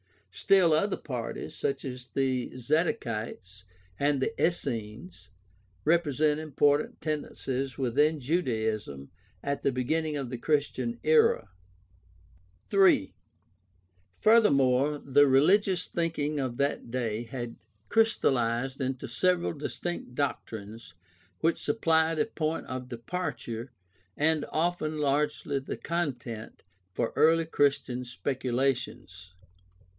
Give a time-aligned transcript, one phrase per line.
[0.31, 3.65] Still other parties, such as the Zadokites
[3.99, 5.29] and the Essenes,
[5.83, 9.11] represent important tendencies within Judaism
[9.43, 11.49] at the beginning of the Chris tian era.
[12.71, 13.13] 3.
[14.13, 17.57] Furthermore, the religious thinking of that day had
[17.89, 20.95] crystalKzed into several distinct doctrines
[21.41, 23.71] which supplied a point of departure,
[24.17, 29.33] and often largely the content, for early Christian speculations.